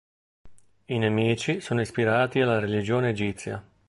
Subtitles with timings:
[0.87, 3.63] I nemici sono ispirati alla religione egizia.